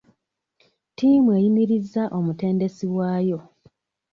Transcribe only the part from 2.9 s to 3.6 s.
waayo.